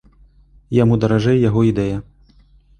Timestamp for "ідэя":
1.71-2.03